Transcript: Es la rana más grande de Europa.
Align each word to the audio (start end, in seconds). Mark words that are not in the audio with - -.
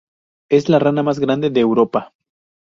Es 0.49 0.67
la 0.67 0.79
rana 0.79 1.03
más 1.03 1.19
grande 1.19 1.51
de 1.51 1.59
Europa. 1.59 2.11